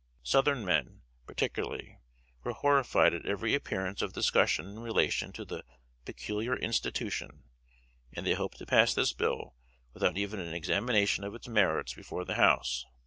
Southern 0.23 0.65
men, 0.65 1.03
particularly, 1.27 1.99
were 2.43 2.53
horrified 2.53 3.13
at 3.13 3.27
every 3.27 3.53
appearance 3.53 4.01
of 4.01 4.13
discussion 4.13 4.65
in 4.65 4.79
relation 4.79 5.31
to 5.31 5.45
the 5.45 5.63
"pecculiar 6.05 6.59
institution;" 6.59 7.43
and 8.11 8.25
they 8.25 8.33
hoped 8.33 8.57
to 8.57 8.65
pass 8.65 8.95
this 8.95 9.13
bill 9.13 9.53
without 9.93 10.17
even 10.17 10.39
an 10.39 10.55
examination 10.55 11.23
of 11.23 11.35
its 11.35 11.47
merits 11.47 11.93
before 11.93 12.25
the 12.25 12.33
House. 12.33 12.87